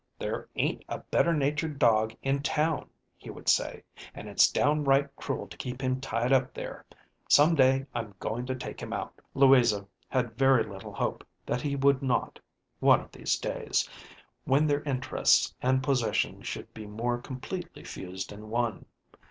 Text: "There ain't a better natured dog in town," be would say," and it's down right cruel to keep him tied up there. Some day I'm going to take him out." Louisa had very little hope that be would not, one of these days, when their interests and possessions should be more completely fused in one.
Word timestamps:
"There 0.17 0.49
ain't 0.55 0.83
a 0.89 0.97
better 0.97 1.31
natured 1.31 1.77
dog 1.77 2.15
in 2.23 2.41
town," 2.41 2.89
be 3.23 3.29
would 3.29 3.47
say," 3.47 3.83
and 4.15 4.27
it's 4.27 4.49
down 4.49 4.83
right 4.83 5.15
cruel 5.15 5.47
to 5.47 5.55
keep 5.57 5.79
him 5.79 6.01
tied 6.01 6.33
up 6.33 6.55
there. 6.55 6.87
Some 7.29 7.53
day 7.53 7.85
I'm 7.93 8.15
going 8.19 8.47
to 8.47 8.55
take 8.55 8.81
him 8.81 8.93
out." 8.93 9.21
Louisa 9.35 9.85
had 10.09 10.39
very 10.39 10.63
little 10.63 10.93
hope 10.95 11.23
that 11.45 11.61
be 11.61 11.75
would 11.75 12.01
not, 12.01 12.39
one 12.79 12.99
of 13.01 13.11
these 13.11 13.37
days, 13.37 13.87
when 14.43 14.65
their 14.65 14.81
interests 14.85 15.53
and 15.61 15.83
possessions 15.83 16.47
should 16.47 16.73
be 16.73 16.87
more 16.87 17.19
completely 17.19 17.83
fused 17.83 18.31
in 18.31 18.49
one. 18.49 18.87